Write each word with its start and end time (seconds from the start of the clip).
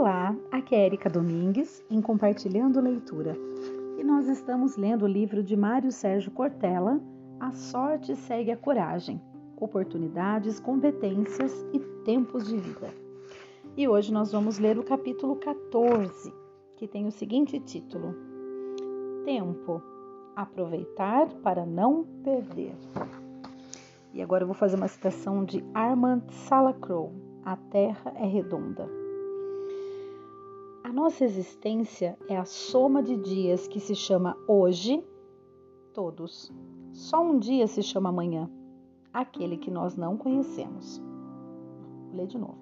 Olá, 0.00 0.34
aqui 0.50 0.74
é 0.74 0.86
Erika 0.86 1.10
Domingues 1.10 1.84
em 1.90 2.00
Compartilhando 2.00 2.80
Leitura 2.80 3.36
e 3.98 4.02
nós 4.02 4.28
estamos 4.28 4.78
lendo 4.78 5.02
o 5.02 5.06
livro 5.06 5.42
de 5.42 5.54
Mário 5.54 5.92
Sérgio 5.92 6.30
Cortella, 6.30 6.98
A 7.38 7.52
Sorte 7.52 8.16
Segue 8.16 8.50
a 8.50 8.56
Coragem, 8.56 9.20
Oportunidades, 9.58 10.58
Competências 10.58 11.52
e 11.74 11.80
Tempos 12.02 12.48
de 12.48 12.56
Vida. 12.56 12.88
E 13.76 13.86
hoje 13.86 14.10
nós 14.10 14.32
vamos 14.32 14.58
ler 14.58 14.78
o 14.78 14.82
capítulo 14.82 15.36
14, 15.36 16.32
que 16.78 16.88
tem 16.88 17.06
o 17.06 17.12
seguinte 17.12 17.60
título: 17.60 18.14
Tempo 19.26 19.82
Aproveitar 20.34 21.28
para 21.42 21.66
não 21.66 22.06
perder. 22.24 22.74
E 24.14 24.22
agora 24.22 24.44
eu 24.44 24.46
vou 24.46 24.56
fazer 24.56 24.76
uma 24.76 24.88
citação 24.88 25.44
de 25.44 25.62
Armand 25.74 26.22
Salacrow: 26.30 27.12
A 27.44 27.54
Terra 27.54 28.14
é 28.16 28.24
redonda. 28.24 29.09
A 30.90 30.92
nossa 30.92 31.24
existência 31.24 32.18
é 32.28 32.36
a 32.36 32.44
soma 32.44 33.00
de 33.00 33.16
dias 33.16 33.68
que 33.68 33.78
se 33.78 33.94
chama 33.94 34.36
hoje, 34.48 35.00
todos. 35.94 36.52
Só 36.92 37.22
um 37.22 37.38
dia 37.38 37.68
se 37.68 37.80
chama 37.80 38.08
amanhã, 38.08 38.50
aquele 39.12 39.56
que 39.56 39.70
nós 39.70 39.94
não 39.94 40.16
conhecemos. 40.16 41.00
Vou 42.08 42.16
ler 42.16 42.26
de 42.26 42.36
novo. 42.36 42.58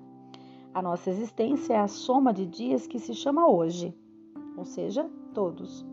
A 0.75 0.83
nossa 0.83 1.09
existência 1.09 1.73
é 1.73 1.79
a 1.79 1.89
soma 1.89 2.35
de 2.35 2.45
dias 2.45 2.87
que 2.87 2.99
se 2.99 3.15
chama 3.15 3.49
hoje, 3.49 3.97
ou 4.59 4.67
seja, 4.67 5.11
todos. 5.33 5.87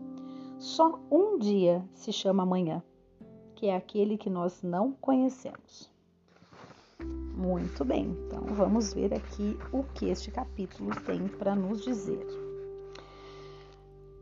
Só 0.58 1.00
um 1.10 1.38
dia 1.38 1.88
se 1.94 2.12
chama 2.12 2.42
amanhã, 2.42 2.82
que 3.54 3.68
é 3.68 3.74
aquele 3.74 4.18
que 4.18 4.28
nós 4.28 4.62
não 4.62 4.92
conhecemos. 4.92 5.90
Muito 7.36 7.84
bem, 7.84 8.16
então 8.26 8.42
vamos 8.54 8.94
ver 8.94 9.12
aqui 9.12 9.58
o 9.70 9.82
que 9.82 10.06
este 10.06 10.30
capítulo 10.30 10.90
tem 11.04 11.28
para 11.28 11.54
nos 11.54 11.84
dizer. 11.84 12.26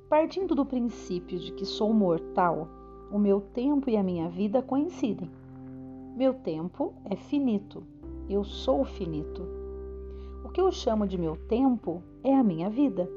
Partindo 0.08 0.52
do 0.52 0.66
princípio 0.66 1.38
de 1.38 1.52
que 1.52 1.64
sou 1.64 1.94
mortal, 1.94 2.68
o 3.12 3.18
meu 3.18 3.40
tempo 3.40 3.88
e 3.88 3.96
a 3.96 4.02
minha 4.02 4.28
vida 4.28 4.60
coincidem. 4.60 5.30
Meu 6.16 6.34
tempo 6.34 6.92
é 7.04 7.14
finito, 7.14 7.84
eu 8.28 8.42
sou 8.42 8.84
finito. 8.84 9.46
O 10.44 10.48
que 10.48 10.60
eu 10.60 10.72
chamo 10.72 11.06
de 11.06 11.16
meu 11.16 11.36
tempo 11.36 12.02
é 12.24 12.34
a 12.34 12.42
minha 12.42 12.68
vida. 12.68 13.08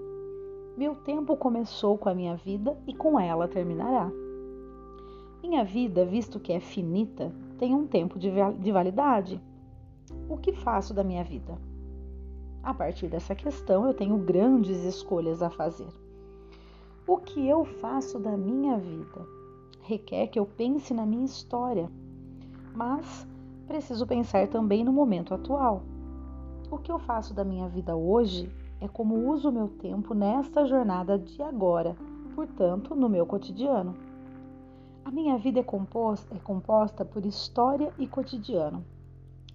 Meu 0.77 0.93
tempo 0.93 1.35
começou 1.35 1.97
com 1.97 2.07
a 2.07 2.13
minha 2.13 2.35
vida 2.35 2.77
e 2.85 2.93
com 2.93 3.19
ela 3.19 3.47
terminará. 3.47 4.11
Minha 5.41 5.65
vida, 5.65 6.05
visto 6.05 6.39
que 6.39 6.53
é 6.53 6.59
finita, 6.59 7.33
tem 7.57 7.73
um 7.73 7.87
tempo 7.87 8.19
de 8.19 8.71
validade 8.71 9.41
o 10.29 10.37
que 10.37 10.53
faço 10.53 10.93
da 10.93 11.03
minha 11.03 11.23
vida? 11.23 11.57
A 12.63 12.73
partir 12.73 13.07
dessa 13.07 13.33
questão, 13.33 13.85
eu 13.87 13.93
tenho 13.93 14.17
grandes 14.17 14.83
escolhas 14.83 15.41
a 15.41 15.49
fazer. 15.49 15.87
O 17.07 17.17
que 17.17 17.47
eu 17.47 17.63
faço 17.63 18.19
da 18.19 18.35
minha 18.35 18.77
vida 18.77 19.25
requer 19.81 20.27
que 20.27 20.37
eu 20.37 20.45
pense 20.45 20.93
na 20.93 21.05
minha 21.05 21.25
história, 21.25 21.89
mas 22.75 23.25
preciso 23.67 24.05
pensar 24.05 24.47
também 24.49 24.83
no 24.83 24.91
momento 24.91 25.33
atual. 25.33 25.83
O 26.69 26.77
que 26.77 26.91
eu 26.91 26.99
faço 26.99 27.33
da 27.33 27.45
minha 27.45 27.69
vida 27.69 27.95
hoje 27.95 28.51
é 28.81 28.87
como 28.87 29.29
uso 29.31 29.49
o 29.49 29.51
meu 29.51 29.69
tempo 29.69 30.13
nesta 30.13 30.65
jornada 30.65 31.17
de 31.17 31.41
agora, 31.41 31.95
portanto, 32.35 32.93
no 32.93 33.07
meu 33.07 33.25
cotidiano. 33.25 33.95
A 35.05 35.09
minha 35.09 35.37
vida 35.37 35.61
é 35.61 35.63
composta, 35.63 36.35
é 36.35 36.39
composta 36.39 37.05
por 37.05 37.25
história 37.25 37.93
e 37.97 38.05
cotidiano. 38.05 38.83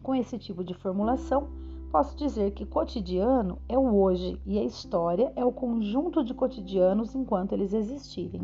Com 0.02 0.16
esse 0.16 0.36
tipo 0.36 0.64
de 0.64 0.74
formulação, 0.74 1.48
posso 1.92 2.16
dizer 2.16 2.50
que 2.50 2.66
cotidiano 2.66 3.58
é 3.68 3.78
o 3.78 3.94
hoje 3.94 4.40
e 4.44 4.58
a 4.58 4.64
história 4.64 5.32
é 5.36 5.44
o 5.44 5.52
conjunto 5.52 6.24
de 6.24 6.34
cotidianos 6.34 7.14
enquanto 7.14 7.52
eles 7.52 7.72
existirem. 7.72 8.42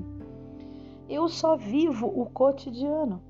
Eu 1.09 1.29
só 1.29 1.57
vivo 1.57 2.07
o 2.07 2.27
cotidiano. 2.27 3.21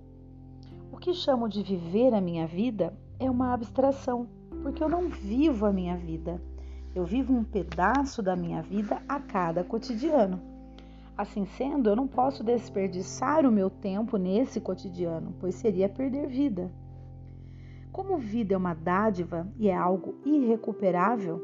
O 0.93 0.99
que 0.99 1.15
chamo 1.15 1.49
de 1.49 1.63
viver 1.63 2.13
a 2.13 2.21
minha 2.21 2.47
vida 2.47 2.93
é 3.19 3.31
uma 3.31 3.55
abstração, 3.55 4.27
porque 4.63 4.83
eu 4.83 4.89
não 4.89 5.09
vivo 5.09 5.65
a 5.65 5.73
minha 5.73 5.97
vida. 5.97 6.43
Eu 6.95 7.05
vivo 7.07 7.33
um 7.33 7.45
pedaço 7.45 8.23
da 8.23 8.37
minha 8.37 8.61
vida 8.61 9.01
a 9.09 9.21
cada 9.21 9.65
cotidiano. 9.65 10.39
Assim 11.17 11.47
sendo, 11.47 11.89
eu 11.89 11.97
não 11.97 12.07
posso 12.07 12.45
desperdiçar 12.45 13.47
o 13.47 13.53
meu 13.53 13.71
tempo 13.71 14.19
nesse 14.19 14.61
cotidiano, 14.61 15.35
pois 15.41 15.55
seria 15.55 15.89
perder 15.89 16.27
vida. 16.27 16.71
Como 17.93 18.19
vida 18.19 18.55
é 18.55 18.57
uma 18.57 18.75
dádiva 18.75 19.47
e 19.59 19.69
é 19.69 19.75
algo 19.75 20.15
irrecuperável, 20.25 21.41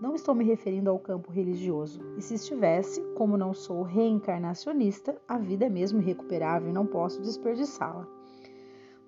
não 0.00 0.14
estou 0.14 0.34
me 0.34 0.44
referindo 0.44 0.90
ao 0.90 0.98
campo 0.98 1.30
religioso. 1.30 2.00
E 2.16 2.22
se 2.22 2.34
estivesse, 2.34 3.00
como 3.14 3.36
não 3.36 3.54
sou 3.54 3.82
reencarnacionista, 3.82 5.16
a 5.26 5.38
vida 5.38 5.66
é 5.66 5.70
mesmo 5.70 6.00
irrecuperável 6.00 6.68
e 6.68 6.72
não 6.72 6.86
posso 6.86 7.22
desperdiçá-la. 7.22 8.06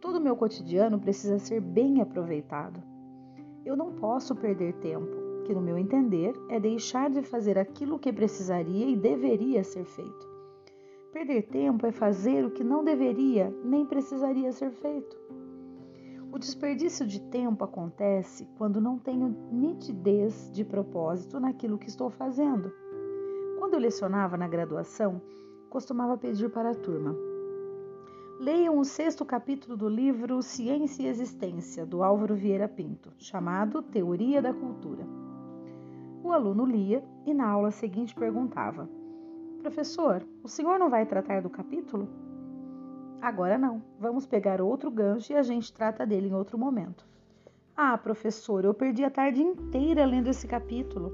Todo 0.00 0.16
o 0.16 0.20
meu 0.20 0.37
cotidiano 0.37 0.98
precisa 0.98 1.38
ser 1.38 1.60
bem 1.60 2.00
aproveitado. 2.00 2.82
Eu 3.64 3.76
não 3.76 3.93
posso 3.93 4.34
perder 4.34 4.75
tempo, 4.75 5.43
que 5.44 5.54
no 5.54 5.60
meu 5.60 5.76
entender 5.76 6.32
é 6.48 6.60
deixar 6.60 7.10
de 7.10 7.22
fazer 7.22 7.58
aquilo 7.58 7.98
que 7.98 8.12
precisaria 8.12 8.87
e 8.87 8.97
deveria 8.97 9.64
ser 9.64 9.84
feito. 9.84 10.28
Perder 11.12 11.43
tempo 11.48 11.87
é 11.87 11.91
fazer 11.91 12.44
o 12.44 12.50
que 12.50 12.62
não 12.62 12.84
deveria 12.84 13.53
nem 13.64 13.84
precisaria 13.87 14.53
ser 14.53 14.70
feito. 14.70 15.16
O 16.36 16.38
desperdício 16.38 17.06
de 17.06 17.19
tempo 17.19 17.64
acontece 17.64 18.47
quando 18.58 18.78
não 18.78 18.98
tenho 18.98 19.34
nitidez 19.50 20.50
de 20.52 20.66
propósito 20.66 21.41
naquilo 21.41 21.78
que 21.78 21.88
estou 21.88 22.10
fazendo. 22.10 22.70
Quando 23.58 23.72
eu 23.72 23.80
lecionava 23.80 24.36
na 24.36 24.46
graduação, 24.46 25.19
costumava 25.70 26.19
pedir 26.19 26.50
para 26.50 26.72
a 26.72 26.75
turma: 26.75 27.16
Leiam 28.38 28.78
o 28.78 28.84
sexto 28.84 29.25
capítulo 29.25 29.78
do 29.78 29.88
livro 29.88 30.42
Ciência 30.42 31.04
e 31.04 31.06
Existência, 31.06 31.86
do 31.86 32.02
Álvaro 32.02 32.34
Vieira 32.34 32.69
Pinto, 32.69 33.10
chamado 33.16 33.80
Teoria 33.80 34.42
da 34.42 34.52
Cultura. 34.52 35.06
O 36.22 36.32
aluno 36.32 36.66
lia 36.66 37.02
e 37.25 37.32
na 37.32 37.48
aula 37.48 37.70
seguinte 37.70 38.14
perguntava: 38.14 38.86
Professor, 39.62 40.22
o 40.42 40.48
senhor 40.48 40.78
não 40.78 40.91
vai 40.91 41.06
tratar 41.06 41.41
do 41.41 41.48
capítulo? 41.48 42.25
Agora 43.21 43.56
não. 43.56 43.82
Vamos 43.99 44.27
pegar 44.27 44.60
outro 44.60 44.91
gancho 44.91 45.32
e 45.32 45.37
a 45.37 45.43
gente 45.43 45.72
trata 45.72 46.06
dele 46.06 46.28
em 46.28 46.34
outro 46.34 46.59
momento. 46.59 47.06
Ah, 47.77 47.97
professor, 47.99 48.65
eu 48.65 48.72
perdi 48.72 49.04
a 49.04 49.10
tarde 49.10 49.43
inteira 49.43 50.04
lendo 50.04 50.28
esse 50.28 50.47
capítulo. 50.47 51.12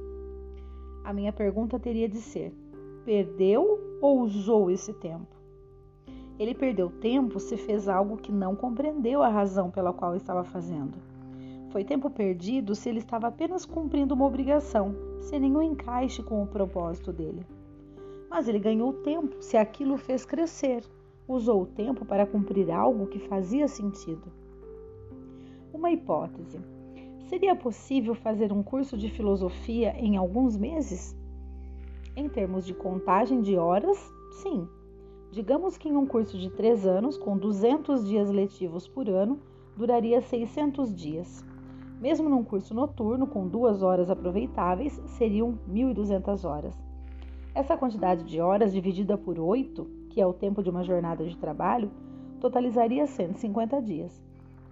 A 1.05 1.13
minha 1.13 1.33
pergunta 1.33 1.79
teria 1.79 2.09
de 2.09 2.19
ser: 2.19 2.53
perdeu 3.05 3.99
ou 4.01 4.21
usou 4.21 4.71
esse 4.71 4.93
tempo? 4.93 5.43
Ele 6.39 6.55
perdeu 6.55 6.91
tempo 6.91 7.39
se 7.39 7.57
fez 7.57 7.89
algo 7.89 8.17
que 8.17 8.33
não 8.33 8.57
compreendeu 8.57 9.23
a 9.23 9.29
razão 9.29 9.71
pela 9.71 9.93
qual 9.93 10.17
estava 10.17 10.45
fazendo. 10.45 10.97
Foi 11.71 11.85
tempo 11.85 12.11
perdido 12.11 12.75
se 12.75 12.89
ele 12.89 12.99
estava 12.99 13.29
apenas 13.29 13.65
cumprindo 13.65 14.15
uma 14.15 14.27
obrigação, 14.27 14.95
sem 15.21 15.41
nenhum 15.41 15.63
encaixe 15.63 16.23
com 16.23 16.43
o 16.43 16.47
propósito 16.47 17.13
dele. 17.13 17.47
Mas 18.29 18.49
ele 18.49 18.59
ganhou 18.59 18.93
tempo 18.93 19.43
se 19.43 19.57
aquilo 19.57 19.97
fez 19.97 20.25
crescer, 20.25 20.85
usou 21.33 21.63
o 21.63 21.67
tempo 21.67 22.05
para 22.05 22.27
cumprir 22.27 22.71
algo 22.71 23.07
que 23.07 23.19
fazia 23.19 23.67
sentido. 23.67 24.33
Uma 25.73 25.91
hipótese: 25.91 26.61
seria 27.29 27.57
possível 27.57 28.15
fazer 28.15 28.53
um 28.53 28.63
curso 28.63 28.97
de 28.97 29.09
filosofia 29.09 29.95
em 29.99 30.17
alguns 30.17 30.57
meses? 30.57 31.17
Em 32.15 32.29
termos 32.29 32.67
de 32.67 32.75
contagem 32.75 33.41
de 33.41 33.57
horas, 33.57 33.99
sim. 34.43 34.69
Digamos 35.31 35.79
que 35.79 35.89
em 35.89 35.97
um 35.97 36.07
curso 36.07 36.39
de 36.39 36.51
três 36.51 36.87
anos, 36.87 37.17
com 37.17 37.39
200 37.39 38.07
dias 38.07 38.31
letivos 38.31 38.87
por 38.87 39.09
ano, 39.09 39.41
duraria 39.75 40.21
600 40.21 40.95
dias. 40.95 41.43
Mesmo 41.99 42.29
num 42.29 42.45
curso 42.45 42.75
noturno, 42.75 43.27
com 43.27 43.49
duas 43.49 43.83
horas 43.83 44.11
aproveitáveis, 44.11 45.01
seriam 45.07 45.59
1.200 45.71 46.45
horas. 46.45 46.77
Essa 47.55 47.77
quantidade 47.77 48.25
de 48.25 48.41
horas 48.41 48.73
dividida 48.73 49.17
por 49.17 49.39
oito 49.39 50.02
que 50.13 50.21
é 50.21 50.27
o 50.27 50.33
tempo 50.35 50.63
de 50.63 50.69
uma 50.69 50.85
jornada 50.85 51.25
de 51.25 51.35
trabalho, 51.39 51.91
totalizaria 52.39 53.07
150 53.07 53.81
dias. 53.81 54.23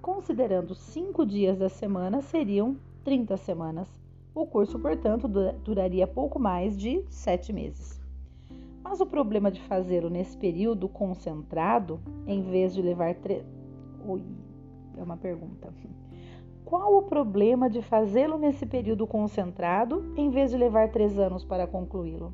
Considerando 0.02 0.74
cinco 0.74 1.24
dias 1.24 1.58
da 1.58 1.70
semana, 1.70 2.20
seriam 2.20 2.76
30 3.04 3.38
semanas. 3.38 3.88
O 4.34 4.46
curso, 4.46 4.78
portanto, 4.78 5.26
duraria 5.64 6.06
pouco 6.06 6.38
mais 6.38 6.76
de 6.76 7.02
sete 7.08 7.54
meses. 7.54 7.98
Mas 8.84 9.00
o 9.00 9.06
problema 9.06 9.50
de 9.50 9.62
fazê-lo 9.62 10.10
nesse 10.10 10.36
período 10.36 10.88
concentrado, 10.88 11.98
em 12.26 12.42
vez 12.42 12.74
de 12.74 12.82
levar 12.82 13.14
três. 13.14 13.42
Oi, 14.06 14.22
é 14.96 15.02
uma 15.02 15.16
pergunta. 15.16 15.72
Qual 16.66 16.98
o 16.98 17.02
problema 17.02 17.70
de 17.70 17.80
fazê-lo 17.80 18.36
nesse 18.36 18.66
período 18.66 19.06
concentrado, 19.06 20.12
em 20.16 20.28
vez 20.28 20.50
de 20.50 20.58
levar 20.58 20.90
três 20.90 21.18
anos 21.18 21.44
para 21.44 21.66
concluí-lo? 21.66 22.32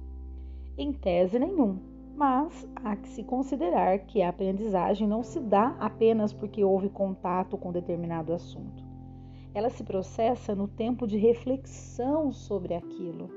Em 0.76 0.93
tese, 0.93 1.38
nenhum 1.38 1.95
mas 2.17 2.67
há 2.77 2.97
que 2.97 3.09
se 3.09 3.23
considerar 3.23 3.99
que 4.01 4.23
a 4.23 4.31
aprendizagem 4.31 5.07
não 5.07 5.23
se 5.23 5.39
dá 5.39 5.77
apenas 5.79 6.33
porque 6.33 6.65
houve 6.65 6.89
contato 6.89 7.59
com 7.59 7.71
determinado 7.71 8.33
assunto. 8.33 8.85
ela 9.53 9.71
se 9.71 9.83
processa 9.85 10.55
no 10.55 10.69
tempo 10.69 11.07
de 11.07 11.17
reflexão 11.17 12.31
sobre 12.31 12.75
aquilo. 12.75 13.31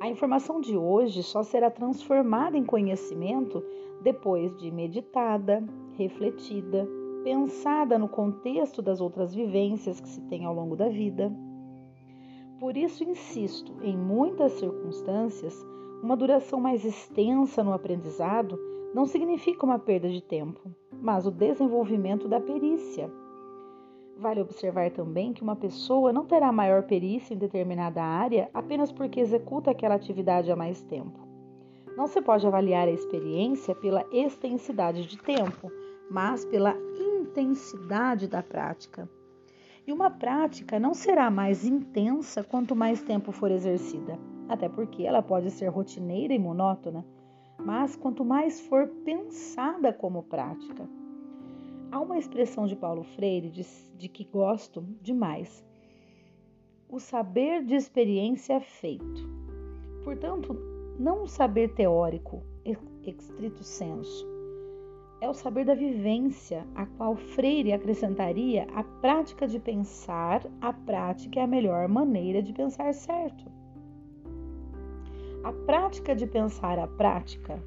A 0.00 0.08
informação 0.08 0.58
de 0.58 0.74
hoje 0.74 1.22
só 1.22 1.42
será 1.42 1.70
transformada 1.70 2.56
em 2.56 2.64
conhecimento 2.64 3.62
depois 4.02 4.56
de 4.56 4.70
meditada, 4.70 5.62
refletida, 5.98 6.88
pensada 7.22 7.98
no 7.98 8.08
contexto 8.08 8.80
das 8.80 9.02
outras 9.02 9.34
vivências 9.34 10.00
que 10.00 10.08
se 10.08 10.22
tem 10.22 10.46
ao 10.46 10.54
longo 10.54 10.74
da 10.74 10.88
vida. 10.88 11.30
Por 12.58 12.74
isso 12.74 13.04
insisto, 13.04 13.74
em 13.82 13.94
muitas 13.94 14.52
circunstâncias, 14.52 15.54
uma 16.02 16.16
duração 16.16 16.58
mais 16.58 16.84
extensa 16.84 17.62
no 17.62 17.72
aprendizado 17.72 18.58
não 18.94 19.06
significa 19.06 19.66
uma 19.66 19.78
perda 19.78 20.08
de 20.08 20.22
tempo, 20.22 20.60
mas 20.90 21.26
o 21.26 21.30
desenvolvimento 21.30 22.26
da 22.26 22.40
perícia. 22.40 23.10
Vale 24.16 24.40
observar 24.40 24.90
também 24.90 25.32
que 25.32 25.42
uma 25.42 25.54
pessoa 25.56 26.12
não 26.12 26.24
terá 26.24 26.50
maior 26.50 26.82
perícia 26.84 27.34
em 27.34 27.38
determinada 27.38 28.02
área 28.02 28.50
apenas 28.52 28.90
porque 28.90 29.20
executa 29.20 29.70
aquela 29.70 29.94
atividade 29.94 30.50
há 30.50 30.56
mais 30.56 30.82
tempo. 30.82 31.18
Não 31.96 32.06
se 32.06 32.20
pode 32.22 32.46
avaliar 32.46 32.88
a 32.88 32.92
experiência 32.92 33.74
pela 33.74 34.04
extensidade 34.10 35.06
de 35.06 35.18
tempo, 35.18 35.70
mas 36.10 36.44
pela 36.44 36.74
intensidade 36.98 38.26
da 38.26 38.42
prática. 38.42 39.08
E 39.86 39.92
uma 39.92 40.10
prática 40.10 40.78
não 40.78 40.94
será 40.94 41.30
mais 41.30 41.64
intensa 41.64 42.42
quanto 42.42 42.74
mais 42.74 43.02
tempo 43.02 43.32
for 43.32 43.50
exercida 43.50 44.18
até 44.50 44.68
porque 44.68 45.04
ela 45.04 45.22
pode 45.22 45.48
ser 45.48 45.68
rotineira 45.68 46.34
e 46.34 46.38
monótona, 46.38 47.06
mas 47.56 47.94
quanto 47.94 48.24
mais 48.24 48.60
for 48.60 48.88
pensada 49.04 49.92
como 49.92 50.24
prática. 50.24 50.88
Há 51.92 52.00
uma 52.00 52.18
expressão 52.18 52.66
de 52.66 52.74
Paulo 52.74 53.04
Freire 53.04 53.48
de, 53.48 53.64
de 53.96 54.08
que 54.08 54.24
gosto 54.24 54.82
demais. 55.00 55.64
O 56.88 56.98
saber 56.98 57.64
de 57.64 57.76
experiência 57.76 58.54
é 58.54 58.60
feito. 58.60 59.28
Portanto, 60.02 60.56
não 60.98 61.22
o 61.22 61.28
saber 61.28 61.72
teórico, 61.74 62.42
estrito 63.04 63.62
senso, 63.62 64.26
é 65.20 65.28
o 65.28 65.34
saber 65.34 65.64
da 65.64 65.74
vivência, 65.74 66.66
a 66.74 66.86
qual 66.86 67.14
Freire 67.14 67.72
acrescentaria 67.72 68.66
a 68.74 68.82
prática 68.82 69.46
de 69.46 69.60
pensar, 69.60 70.44
a 70.60 70.72
prática 70.72 71.38
é 71.38 71.42
a 71.44 71.46
melhor 71.46 71.86
maneira 71.88 72.42
de 72.42 72.52
pensar 72.52 72.92
certo. 72.94 73.59
A 75.42 75.52
prática 75.52 76.14
de 76.14 76.26
pensar 76.26 76.78
a 76.78 76.86
prática 76.86 77.62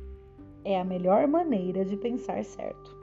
é 0.64 0.80
a 0.80 0.86
melhor 0.86 1.28
maneira 1.28 1.84
de 1.84 1.98
pensar 1.98 2.44
certo. 2.46 2.96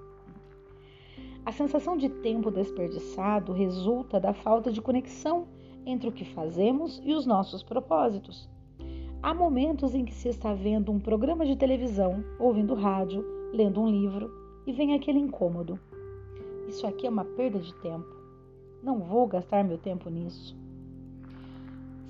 A 1.45 1.51
sensação 1.51 1.97
de 1.97 2.09
tempo 2.09 2.53
desperdiçado 2.53 3.53
resulta 3.53 4.21
da 4.21 4.33
falta 4.33 4.71
de 4.71 4.81
conexão 4.81 5.49
entre 5.85 6.09
o 6.09 6.13
que 6.13 6.25
fazemos 6.25 7.03
e 7.05 7.13
os 7.15 7.27
nossos 7.27 7.65
propósitos. 7.65 8.49
Há 9.21 9.35
momentos 9.35 9.93
em 9.93 10.05
que 10.05 10.15
se 10.15 10.29
está 10.29 10.55
vendo 10.55 10.93
um 10.93 11.01
programa 11.01 11.45
de 11.45 11.57
televisão, 11.57 12.25
ouvindo 12.39 12.75
rádio, 12.75 13.25
lendo 13.53 13.81
um 13.83 13.89
livro 13.89 14.31
e 14.65 14.73
vem 14.73 14.95
aquele 14.95 15.19
incômodo. 15.19 15.81
Isso 16.69 16.87
aqui 16.87 17.09
é 17.09 17.11
uma 17.11 17.25
perda 17.25 17.59
de 17.59 17.75
tempo. 17.81 18.15
Não 18.85 19.01
vou 19.01 19.27
gastar 19.27 19.65
meu 19.65 19.79
tempo 19.79 20.09
nisso. 20.09 20.57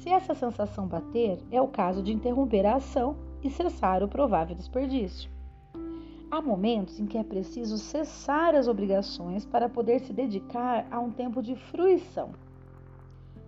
Se 0.01 0.09
essa 0.09 0.35
sensação 0.35 0.87
bater, 0.87 1.39
é 1.51 1.61
o 1.61 1.69
caso 1.69 2.03
de 2.03 2.11
interromper 2.11 2.65
a 2.65 2.77
ação 2.77 3.17
e 3.43 3.51
cessar 3.51 4.03
o 4.03 4.09
provável 4.09 4.57
desperdício. 4.57 5.31
Há 6.31 6.41
momentos 6.41 6.99
em 6.99 7.05
que 7.05 7.19
é 7.19 7.23
preciso 7.23 7.77
cessar 7.77 8.55
as 8.55 8.67
obrigações 8.67 9.45
para 9.45 9.69
poder 9.69 10.01
se 10.01 10.11
dedicar 10.15 10.87
a 10.91 10.99
um 10.99 11.11
tempo 11.11 11.43
de 11.43 11.55
fruição. 11.55 12.31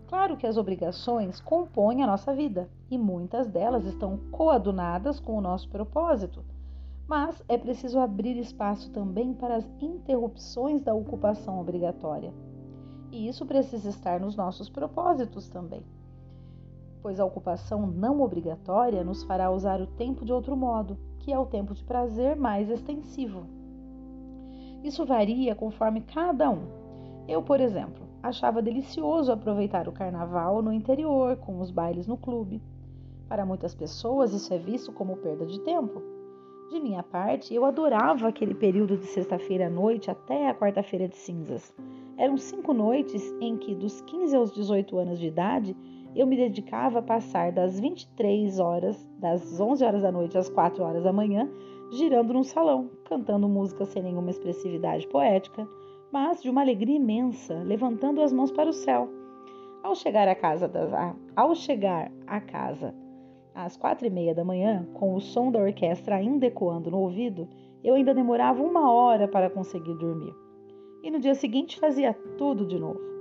Claro 0.06 0.36
que 0.36 0.46
as 0.46 0.58
obrigações 0.58 1.40
compõem 1.40 2.02
a 2.02 2.06
nossa 2.06 2.34
vida 2.34 2.68
e 2.90 2.98
muitas 2.98 3.48
delas 3.48 3.86
estão 3.86 4.18
coadunadas 4.30 5.18
com 5.18 5.38
o 5.38 5.40
nosso 5.40 5.70
propósito, 5.70 6.44
mas 7.08 7.42
é 7.48 7.56
preciso 7.56 7.98
abrir 7.98 8.36
espaço 8.36 8.90
também 8.90 9.32
para 9.32 9.56
as 9.56 9.66
interrupções 9.80 10.82
da 10.82 10.92
ocupação 10.92 11.58
obrigatória. 11.58 12.30
E 13.10 13.26
isso 13.26 13.46
precisa 13.46 13.88
estar 13.88 14.20
nos 14.20 14.36
nossos 14.36 14.68
propósitos 14.68 15.48
também 15.48 15.82
pois 17.02 17.18
a 17.18 17.24
ocupação 17.24 17.86
não 17.86 18.22
obrigatória 18.22 19.02
nos 19.02 19.24
fará 19.24 19.50
usar 19.50 19.80
o 19.80 19.86
tempo 19.86 20.24
de 20.24 20.32
outro 20.32 20.56
modo, 20.56 20.96
que 21.18 21.32
é 21.32 21.38
o 21.38 21.46
tempo 21.46 21.74
de 21.74 21.82
prazer 21.82 22.36
mais 22.36 22.70
extensivo. 22.70 23.44
Isso 24.84 25.04
varia 25.04 25.54
conforme 25.54 26.00
cada 26.00 26.48
um. 26.48 26.62
Eu, 27.28 27.42
por 27.42 27.60
exemplo, 27.60 28.06
achava 28.22 28.62
delicioso 28.62 29.30
aproveitar 29.30 29.88
o 29.88 29.92
carnaval 29.92 30.62
no 30.62 30.72
interior, 30.72 31.36
com 31.36 31.60
os 31.60 31.70
bailes 31.70 32.06
no 32.06 32.16
clube. 32.16 32.62
Para 33.28 33.46
muitas 33.46 33.74
pessoas, 33.74 34.32
isso 34.32 34.52
é 34.52 34.58
visto 34.58 34.92
como 34.92 35.16
perda 35.16 35.46
de 35.46 35.60
tempo. 35.60 36.02
De 36.70 36.80
minha 36.80 37.02
parte, 37.02 37.54
eu 37.54 37.64
adorava 37.64 38.28
aquele 38.28 38.54
período 38.54 38.96
de 38.96 39.06
sexta-feira 39.06 39.66
à 39.66 39.70
noite 39.70 40.10
até 40.10 40.48
a 40.48 40.54
quarta-feira 40.54 41.06
de 41.06 41.16
cinzas. 41.16 41.74
Eram 42.16 42.36
cinco 42.36 42.72
noites 42.72 43.22
em 43.40 43.56
que, 43.56 43.74
dos 43.74 44.00
15 44.02 44.36
aos 44.36 44.52
18 44.52 44.98
anos 44.98 45.18
de 45.18 45.26
idade, 45.26 45.76
eu 46.14 46.26
me 46.26 46.36
dedicava 46.36 46.98
a 46.98 47.02
passar 47.02 47.52
das 47.52 47.80
23 47.80 48.58
horas, 48.58 49.08
das 49.18 49.58
11 49.60 49.84
horas 49.84 50.02
da 50.02 50.12
noite 50.12 50.36
às 50.36 50.48
4 50.48 50.82
horas 50.82 51.04
da 51.04 51.12
manhã, 51.12 51.48
girando 51.90 52.34
num 52.34 52.42
salão, 52.42 52.90
cantando 53.04 53.48
música 53.48 53.84
sem 53.84 54.02
nenhuma 54.02 54.30
expressividade 54.30 55.06
poética, 55.08 55.66
mas 56.12 56.42
de 56.42 56.50
uma 56.50 56.60
alegria 56.60 56.96
imensa, 56.96 57.54
levantando 57.64 58.20
as 58.20 58.32
mãos 58.32 58.50
para 58.50 58.68
o 58.68 58.74
céu. 58.74 59.08
Ao 59.82 59.94
chegar 59.94 60.28
à 60.28 60.34
casa, 60.34 60.68
das, 60.68 60.90
ao 61.34 61.54
chegar 61.54 62.12
à 62.26 62.40
casa 62.40 62.94
às 63.54 63.76
quatro 63.76 64.06
e 64.06 64.10
meia 64.10 64.34
da 64.34 64.44
manhã, 64.44 64.86
com 64.94 65.14
o 65.14 65.20
som 65.20 65.50
da 65.50 65.60
orquestra 65.60 66.16
ainda 66.16 66.46
ecoando 66.46 66.90
no 66.90 66.98
ouvido, 66.98 67.48
eu 67.84 67.94
ainda 67.94 68.14
demorava 68.14 68.62
uma 68.62 68.90
hora 68.90 69.28
para 69.28 69.50
conseguir 69.50 69.94
dormir. 69.94 70.34
E 71.02 71.10
no 71.10 71.18
dia 71.18 71.34
seguinte 71.34 71.78
fazia 71.78 72.14
tudo 72.38 72.66
de 72.66 72.78
novo. 72.78 73.11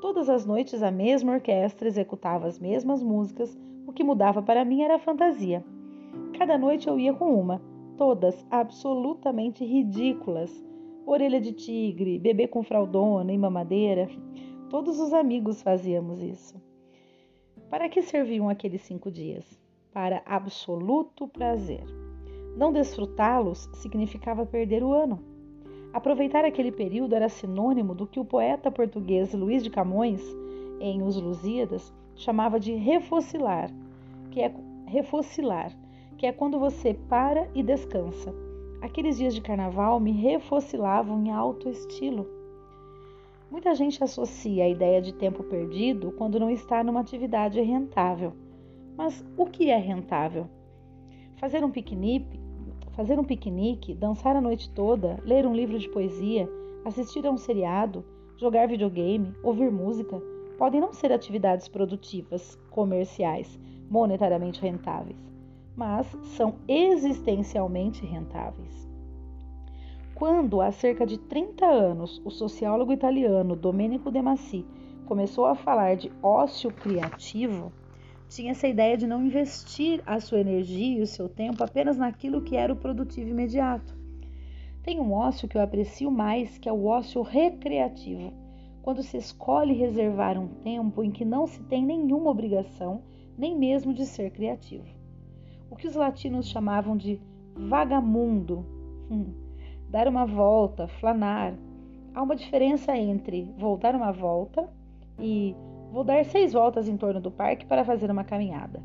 Todas 0.00 0.28
as 0.28 0.46
noites 0.46 0.82
a 0.82 0.90
mesma 0.90 1.32
orquestra 1.32 1.88
executava 1.88 2.46
as 2.46 2.58
mesmas 2.58 3.02
músicas, 3.02 3.58
o 3.86 3.92
que 3.92 4.04
mudava 4.04 4.40
para 4.40 4.64
mim 4.64 4.82
era 4.82 4.94
a 4.94 4.98
fantasia. 4.98 5.64
Cada 6.38 6.56
noite 6.56 6.86
eu 6.86 7.00
ia 7.00 7.12
com 7.12 7.34
uma, 7.34 7.60
todas 7.96 8.46
absolutamente 8.48 9.64
ridículas. 9.64 10.64
Orelha 11.04 11.40
de 11.40 11.52
tigre, 11.52 12.18
bebê 12.18 12.46
com 12.46 12.62
fraldona 12.62 13.32
e 13.32 13.38
mamadeira. 13.38 14.08
Todos 14.70 15.00
os 15.00 15.12
amigos 15.12 15.62
fazíamos 15.62 16.22
isso. 16.22 16.62
Para 17.68 17.88
que 17.88 18.00
serviam 18.00 18.48
aqueles 18.48 18.82
cinco 18.82 19.10
dias? 19.10 19.58
Para 19.92 20.22
absoluto 20.24 21.26
prazer. 21.26 21.84
Não 22.56 22.72
desfrutá-los 22.72 23.68
significava 23.74 24.46
perder 24.46 24.84
o 24.84 24.92
ano. 24.92 25.22
Aproveitar 25.92 26.44
aquele 26.44 26.70
período 26.70 27.14
era 27.14 27.28
sinônimo 27.28 27.94
do 27.94 28.06
que 28.06 28.20
o 28.20 28.24
poeta 28.24 28.70
português 28.70 29.32
Luís 29.32 29.62
de 29.62 29.70
Camões, 29.70 30.22
em 30.80 31.02
Os 31.02 31.16
Lusíadas, 31.16 31.92
chamava 32.14 32.60
de 32.60 32.74
refocilar, 32.74 33.70
que 34.30 34.40
é 34.40 34.52
refocilar, 34.86 35.72
que 36.16 36.26
é 36.26 36.32
quando 36.32 36.58
você 36.58 36.94
para 37.08 37.48
e 37.54 37.62
descansa. 37.62 38.34
Aqueles 38.82 39.16
dias 39.16 39.34
de 39.34 39.40
carnaval 39.40 39.98
me 39.98 40.12
refocilavam 40.12 41.24
em 41.24 41.30
alto 41.30 41.68
estilo. 41.68 42.26
Muita 43.50 43.74
gente 43.74 44.04
associa 44.04 44.64
a 44.64 44.68
ideia 44.68 45.00
de 45.00 45.14
tempo 45.14 45.42
perdido 45.42 46.12
quando 46.12 46.38
não 46.38 46.50
está 46.50 46.84
numa 46.84 47.00
atividade 47.00 47.60
rentável. 47.60 48.34
Mas 48.96 49.24
o 49.36 49.46
que 49.46 49.70
é 49.70 49.76
rentável? 49.76 50.46
Fazer 51.36 51.64
um 51.64 51.70
piquenique, 51.70 52.38
Fazer 52.98 53.16
um 53.16 53.22
piquenique, 53.22 53.94
dançar 53.94 54.34
a 54.34 54.40
noite 54.40 54.68
toda, 54.70 55.20
ler 55.24 55.46
um 55.46 55.54
livro 55.54 55.78
de 55.78 55.88
poesia, 55.88 56.50
assistir 56.84 57.24
a 57.24 57.30
um 57.30 57.36
seriado, 57.36 58.04
jogar 58.36 58.66
videogame, 58.66 59.32
ouvir 59.40 59.70
música, 59.70 60.20
podem 60.58 60.80
não 60.80 60.92
ser 60.92 61.12
atividades 61.12 61.68
produtivas, 61.68 62.58
comerciais, 62.72 63.56
monetariamente 63.88 64.60
rentáveis, 64.60 65.16
mas 65.76 66.08
são 66.36 66.56
existencialmente 66.66 68.04
rentáveis. 68.04 68.90
Quando, 70.12 70.60
há 70.60 70.72
cerca 70.72 71.06
de 71.06 71.18
30 71.18 71.66
anos, 71.66 72.20
o 72.24 72.32
sociólogo 72.32 72.92
italiano 72.92 73.54
Domenico 73.54 74.10
De 74.10 74.20
Massi 74.20 74.66
começou 75.06 75.46
a 75.46 75.54
falar 75.54 75.94
de 75.94 76.10
ócio 76.20 76.72
criativo, 76.72 77.72
tinha 78.28 78.50
essa 78.50 78.68
ideia 78.68 78.96
de 78.96 79.06
não 79.06 79.24
investir 79.24 80.02
a 80.06 80.20
sua 80.20 80.40
energia 80.40 80.98
e 80.98 81.02
o 81.02 81.06
seu 81.06 81.28
tempo 81.28 81.64
apenas 81.64 81.96
naquilo 81.96 82.42
que 82.42 82.56
era 82.56 82.72
o 82.72 82.76
produtivo 82.76 83.30
imediato. 83.30 83.96
Tem 84.82 85.00
um 85.00 85.12
ócio 85.12 85.48
que 85.48 85.56
eu 85.56 85.62
aprecio 85.62 86.10
mais, 86.10 86.58
que 86.58 86.68
é 86.68 86.72
o 86.72 86.86
ócio 86.86 87.22
recreativo, 87.22 88.32
quando 88.82 89.02
se 89.02 89.16
escolhe 89.16 89.74
reservar 89.74 90.38
um 90.38 90.48
tempo 90.48 91.02
em 91.02 91.10
que 91.10 91.24
não 91.24 91.46
se 91.46 91.62
tem 91.64 91.84
nenhuma 91.84 92.30
obrigação, 92.30 93.02
nem 93.36 93.56
mesmo 93.56 93.92
de 93.92 94.06
ser 94.06 94.30
criativo. 94.30 94.86
O 95.70 95.76
que 95.76 95.86
os 95.86 95.94
latinos 95.94 96.48
chamavam 96.48 96.96
de 96.96 97.20
vagamundo, 97.54 98.64
hum, 99.10 99.34
dar 99.90 100.08
uma 100.08 100.24
volta, 100.24 100.88
flanar, 100.88 101.54
há 102.14 102.22
uma 102.22 102.36
diferença 102.36 102.96
entre 102.96 103.52
vou 103.58 103.76
dar 103.76 103.94
uma 103.94 104.12
volta 104.12 104.68
e 105.18 105.54
vou 105.90 106.04
dar 106.04 106.24
seis 106.24 106.52
voltas 106.52 106.88
em 106.88 106.96
torno 106.96 107.20
do 107.20 107.30
parque 107.30 107.66
para 107.66 107.84
fazer 107.84 108.10
uma 108.10 108.24
caminhada. 108.24 108.82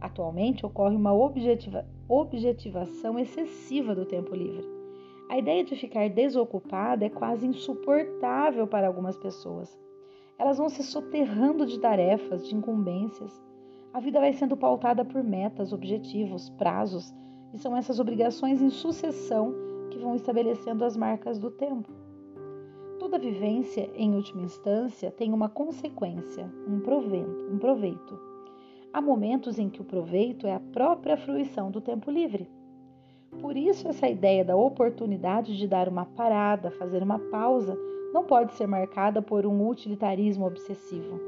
Atualmente 0.00 0.66
ocorre 0.66 0.96
uma 0.96 1.12
objetiva, 1.14 1.86
objetivação 2.08 3.18
excessiva 3.18 3.94
do 3.94 4.04
tempo 4.04 4.34
livre. 4.34 4.66
A 5.28 5.38
ideia 5.38 5.64
de 5.64 5.76
ficar 5.76 6.10
desocupada 6.10 7.04
é 7.06 7.08
quase 7.08 7.46
insuportável 7.46 8.66
para 8.66 8.86
algumas 8.86 9.16
pessoas. 9.16 9.78
Elas 10.38 10.58
vão 10.58 10.68
se 10.68 10.82
soterrando 10.82 11.64
de 11.64 11.78
tarefas, 11.78 12.46
de 12.48 12.54
incumbências. 12.54 13.40
A 13.94 14.00
vida 14.00 14.18
vai 14.18 14.32
sendo 14.32 14.56
pautada 14.56 15.04
por 15.04 15.22
metas, 15.22 15.72
objetivos, 15.72 16.50
prazos, 16.50 17.14
e 17.54 17.58
são 17.58 17.76
essas 17.76 18.00
obrigações 18.00 18.60
em 18.60 18.70
sucessão 18.70 19.54
que 19.90 19.98
vão 19.98 20.14
estabelecendo 20.16 20.84
as 20.84 20.96
marcas 20.96 21.38
do 21.38 21.50
tempo. 21.50 22.01
Toda 23.12 23.24
vivência, 23.26 23.90
em 23.94 24.14
última 24.14 24.40
instância, 24.40 25.10
tem 25.10 25.34
uma 25.34 25.46
consequência, 25.46 26.50
um 26.66 26.80
proveito. 26.80 27.52
Um 27.52 27.58
proveito. 27.58 28.18
Há 28.90 29.02
momentos 29.02 29.58
em 29.58 29.68
que 29.68 29.82
o 29.82 29.84
proveito 29.84 30.46
é 30.46 30.54
a 30.54 30.60
própria 30.72 31.14
fruição 31.18 31.70
do 31.70 31.78
tempo 31.78 32.10
livre. 32.10 32.48
Por 33.38 33.54
isso, 33.54 33.86
essa 33.86 34.08
ideia 34.08 34.42
da 34.42 34.56
oportunidade 34.56 35.58
de 35.58 35.68
dar 35.68 35.90
uma 35.90 36.06
parada, 36.06 36.70
fazer 36.70 37.02
uma 37.02 37.18
pausa, 37.18 37.76
não 38.14 38.24
pode 38.24 38.54
ser 38.54 38.66
marcada 38.66 39.20
por 39.20 39.44
um 39.44 39.68
utilitarismo 39.68 40.46
obsessivo. 40.46 41.20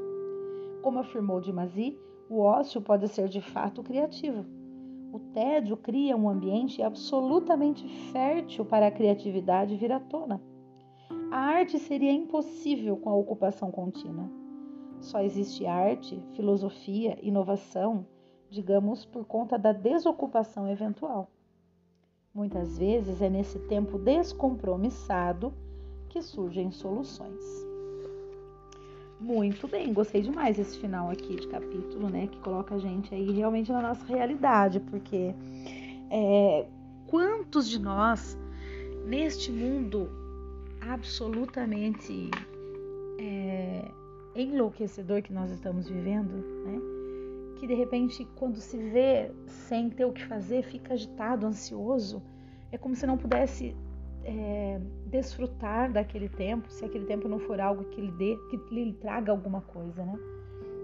Como 0.81 0.97
afirmou 0.97 1.39
Dimazi, 1.39 1.95
o 2.27 2.39
ócio 2.39 2.81
pode 2.81 3.07
ser 3.09 3.29
de 3.29 3.41
fato 3.41 3.83
criativo. 3.83 4.43
O 5.13 5.19
tédio 5.35 5.77
cria 5.77 6.17
um 6.17 6.27
ambiente 6.27 6.81
absolutamente 6.81 7.87
fértil 8.11 8.65
para 8.65 8.87
a 8.87 8.91
criatividade 8.91 9.75
vir 9.75 9.91
à 9.91 9.99
tona. 9.99 10.41
A 11.31 11.37
arte 11.37 11.79
seria 11.79 12.11
impossível 12.11 12.97
com 12.97 13.09
a 13.09 13.15
ocupação 13.15 13.71
contínua. 13.71 14.29
Só 15.01 15.21
existe 15.21 15.65
arte, 15.65 16.21
filosofia, 16.35 17.17
inovação, 17.21 18.05
digamos, 18.49 19.05
por 19.05 19.25
conta 19.25 19.57
da 19.57 19.71
desocupação 19.71 20.69
eventual. 20.69 21.29
Muitas 22.33 22.77
vezes 22.77 23.21
é 23.21 23.29
nesse 23.29 23.59
tempo 23.67 23.97
descompromissado 23.97 25.53
que 26.09 26.21
surgem 26.21 26.71
soluções. 26.71 27.43
Muito 29.19 29.67
bem, 29.67 29.93
gostei 29.93 30.21
demais 30.21 30.57
desse 30.57 30.77
final 30.77 31.09
aqui 31.09 31.35
de 31.35 31.47
capítulo, 31.47 32.09
né? 32.09 32.27
Que 32.27 32.37
coloca 32.39 32.75
a 32.75 32.77
gente 32.77 33.13
aí 33.13 33.31
realmente 33.31 33.71
na 33.71 33.81
nossa 33.81 34.05
realidade, 34.05 34.79
porque 34.81 35.33
é, 36.11 36.67
quantos 37.07 37.69
de 37.69 37.79
nós 37.79 38.37
neste 39.05 39.51
mundo 39.51 40.09
absolutamente 40.89 42.29
é, 43.19 43.91
enlouquecedor 44.35 45.21
que 45.21 45.33
nós 45.33 45.51
estamos 45.51 45.87
vivendo, 45.87 46.31
né? 46.65 46.79
que 47.55 47.65
de 47.65 47.73
repente, 47.73 48.25
quando 48.35 48.57
se 48.57 48.77
vê 48.77 49.31
sem 49.47 49.89
ter 49.89 50.05
o 50.05 50.11
que 50.11 50.25
fazer, 50.25 50.63
fica 50.63 50.93
agitado, 50.93 51.45
ansioso. 51.45 52.21
É 52.71 52.77
como 52.77 52.95
se 52.95 53.07
não 53.07 53.17
pudesse 53.17 53.75
é, 54.23 54.79
desfrutar 55.07 55.91
daquele 55.91 56.27
tempo, 56.27 56.69
se 56.69 56.83
aquele 56.83 57.05
tempo 57.05 57.27
não 57.27 57.39
for 57.39 57.59
algo 57.59 57.85
que 57.85 58.01
lhe 58.01 58.11
dê, 58.11 58.37
que 58.49 58.57
lhe 58.73 58.93
traga 58.93 59.31
alguma 59.31 59.61
coisa, 59.61 60.03
né? 60.03 60.13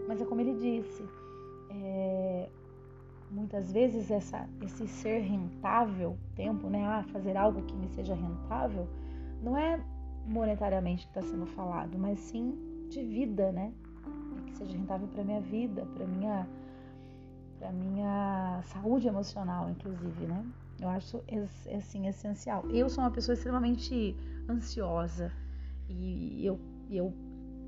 Mas 0.08 0.22
é 0.22 0.26
como 0.26 0.42
ele 0.42 0.54
disse, 0.54 1.04
é, 1.70 2.50
muitas 3.30 3.72
vezes 3.72 4.10
essa, 4.10 4.48
esse 4.64 4.88
ser 4.88 5.20
rentável 5.20 6.18
tempo, 6.36 6.70
né? 6.70 6.86
Ah, 6.86 7.04
fazer 7.12 7.36
algo 7.36 7.62
que 7.64 7.76
me 7.76 7.90
seja 7.90 8.14
rentável, 8.14 8.88
não 9.42 9.58
é 9.58 9.80
monetariamente 10.26 11.08
que 11.08 11.18
está 11.18 11.22
sendo 11.22 11.46
falado, 11.46 11.98
mas 11.98 12.20
sim 12.20 12.54
de 12.90 13.04
vida, 13.04 13.52
né? 13.52 13.74
Que 14.46 14.56
seja 14.56 14.78
rentável 14.78 15.08
para 15.08 15.24
minha 15.24 15.42
vida, 15.42 15.86
para 15.96 16.06
minha 16.06 16.48
para 17.58 17.72
minha 17.72 18.60
saúde 18.66 19.08
emocional, 19.08 19.70
inclusive, 19.70 20.26
né? 20.26 20.44
Eu 20.80 20.90
acho 20.90 21.24
assim 21.78 22.08
essencial. 22.08 22.68
Eu 22.72 22.90
sou 22.90 23.04
uma 23.04 23.12
pessoa 23.12 23.34
extremamente 23.36 24.16
ansiosa 24.50 25.32
e 25.88 26.44
eu, 26.44 26.60
eu 26.90 27.14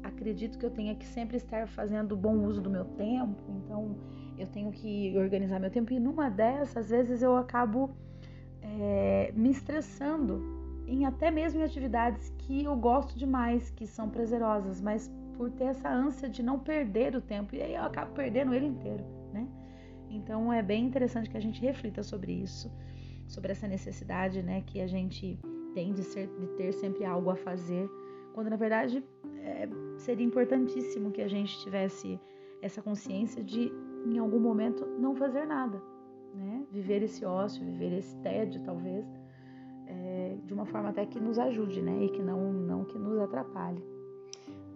acredito 0.01 0.57
que 0.57 0.65
eu 0.65 0.71
tenha 0.71 0.95
que 0.95 1.05
sempre 1.05 1.37
estar 1.37 1.67
fazendo 1.67 2.17
bom 2.17 2.43
uso 2.43 2.59
do 2.59 2.71
meu 2.71 2.85
tempo. 2.85 3.39
Então 3.49 3.95
eu 4.35 4.47
tenho 4.47 4.71
que 4.71 5.15
organizar 5.15 5.59
meu 5.59 5.69
tempo 5.69 5.93
e 5.93 5.99
numa 5.99 6.27
dessas 6.29 6.77
às 6.77 6.89
vezes 6.89 7.21
eu 7.21 7.37
acabo 7.37 7.95
é, 8.63 9.31
me 9.35 9.51
estressando 9.51 10.62
em 10.87 11.05
até 11.05 11.31
mesmo 11.31 11.61
em 11.61 11.63
atividades 11.63 12.29
que 12.37 12.63
eu 12.63 12.75
gosto 12.75 13.17
demais, 13.17 13.69
que 13.71 13.87
são 13.87 14.09
prazerosas, 14.09 14.81
mas 14.81 15.11
por 15.37 15.49
ter 15.51 15.65
essa 15.65 15.89
ânsia 15.89 16.29
de 16.29 16.43
não 16.43 16.59
perder 16.59 17.15
o 17.15 17.21
tempo 17.21 17.55
e 17.55 17.61
aí 17.61 17.75
eu 17.75 17.83
acabo 17.83 18.13
perdendo 18.13 18.53
ele 18.53 18.67
inteiro, 18.67 19.03
né? 19.31 19.47
Então 20.09 20.53
é 20.53 20.61
bem 20.61 20.85
interessante 20.85 21.29
que 21.29 21.37
a 21.37 21.41
gente 21.41 21.59
reflita 21.61 22.03
sobre 22.03 22.31
isso, 22.31 22.71
sobre 23.27 23.51
essa 23.51 23.67
necessidade, 23.67 24.43
né, 24.43 24.61
que 24.61 24.79
a 24.79 24.87
gente 24.87 25.39
tem 25.73 25.91
de, 25.93 26.03
ser, 26.03 26.27
de 26.27 26.47
ter 26.55 26.71
sempre 26.73 27.03
algo 27.03 27.31
a 27.31 27.35
fazer, 27.35 27.89
quando 28.33 28.49
na 28.49 28.55
verdade 28.55 29.03
é, 29.41 29.67
seria 29.97 30.25
importantíssimo 30.25 31.11
que 31.11 31.21
a 31.21 31.27
gente 31.27 31.57
tivesse 31.59 32.19
essa 32.61 32.81
consciência 32.81 33.43
de, 33.43 33.71
em 34.05 34.19
algum 34.19 34.39
momento, 34.39 34.85
não 34.99 35.15
fazer 35.15 35.45
nada, 35.45 35.81
né? 36.35 36.63
Viver 36.71 37.01
esse 37.01 37.25
ócio, 37.25 37.65
viver 37.65 37.97
esse 37.97 38.15
tédio, 38.17 38.61
talvez, 38.63 39.05
é, 39.93 40.37
de 40.45 40.53
uma 40.53 40.65
forma 40.65 40.89
até 40.89 41.05
que 41.05 41.19
nos 41.19 41.37
ajude, 41.37 41.81
né? 41.81 42.05
E 42.05 42.09
que 42.09 42.21
não, 42.21 42.51
não 42.51 42.83
que 42.83 42.97
nos 42.97 43.19
atrapalhe. 43.19 43.83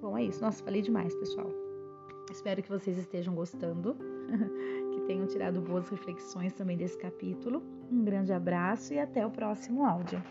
Bom, 0.01 0.17
é 0.17 0.23
isso. 0.23 0.41
Nossa, 0.41 0.63
falei 0.63 0.81
demais, 0.81 1.15
pessoal. 1.15 1.49
Espero 2.31 2.61
que 2.61 2.69
vocês 2.69 2.97
estejam 2.97 3.33
gostando. 3.33 3.95
tenham 5.07 5.25
tirado 5.25 5.61
boas 5.61 5.89
reflexões 5.89 6.53
também 6.53 6.77
desse 6.77 6.97
capítulo. 6.97 7.63
Um 7.89 8.03
grande 8.03 8.31
abraço 8.33 8.93
e 8.93 8.99
até 8.99 9.25
o 9.25 9.31
próximo 9.31 9.85
áudio. 9.85 10.21